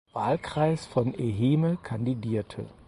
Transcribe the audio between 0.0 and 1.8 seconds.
Wahlkreis von Ehime